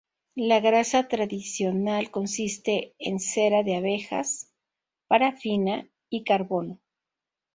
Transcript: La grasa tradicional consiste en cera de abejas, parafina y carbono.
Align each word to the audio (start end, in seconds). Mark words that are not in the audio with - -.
La 0.47 0.59
grasa 0.59 1.07
tradicional 1.07 2.09
consiste 2.09 2.95
en 2.97 3.19
cera 3.19 3.61
de 3.61 3.75
abejas, 3.75 4.49
parafina 5.07 5.87
y 6.09 6.23
carbono. 6.23 6.79